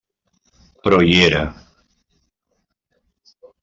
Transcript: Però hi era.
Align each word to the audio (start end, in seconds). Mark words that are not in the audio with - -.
Però 0.87 0.99
hi 1.09 1.19
era. 1.27 1.43